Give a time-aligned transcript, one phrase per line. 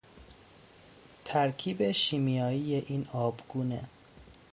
[1.25, 3.89] ترکیب شیمیایی این آبگونه